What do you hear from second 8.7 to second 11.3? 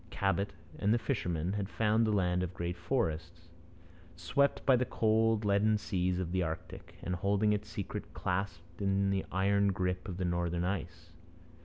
in the iron grip of the northern ice.